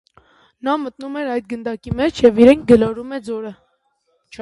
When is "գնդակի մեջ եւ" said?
1.53-2.43